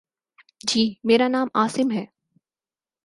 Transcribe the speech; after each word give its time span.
جی، 0.67 0.95
میرا 1.03 1.27
نام 1.27 1.47
عاصم 1.55 1.91
ہے 1.91 2.05